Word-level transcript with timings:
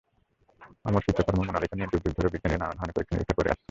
অমর 0.85 1.01
চিত্রকর্ম 1.01 1.39
মোনালিসা 1.39 1.75
নিয়ে 1.75 1.89
যুগ 1.91 2.01
যুগ 2.03 2.13
ধরে 2.17 2.33
বিজ্ঞানীরা 2.33 2.61
নানা 2.61 2.75
ধরনের 2.77 2.95
পরীক্ষা-নিরীক্ষা 2.95 3.37
করে 3.37 3.49
আসছেন। 3.49 3.59